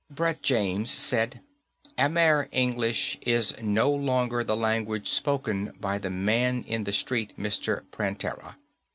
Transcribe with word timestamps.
Brett 0.09 0.41
James 0.41 0.89
said, 0.89 1.41
"Amer 1.95 2.49
English 2.51 3.19
is 3.21 3.53
no 3.61 3.91
longer 3.91 4.43
the 4.43 4.57
language 4.57 5.07
spoken 5.07 5.73
by 5.79 5.99
the 5.99 6.09
man 6.09 6.63
in 6.63 6.85
the 6.85 6.91
street, 6.91 7.33
Mr. 7.37 7.83
Prantera. 7.91 8.55